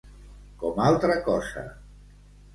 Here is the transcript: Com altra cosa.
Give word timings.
Com 0.63 0.81
altra 0.85 1.19
cosa. 1.29 1.67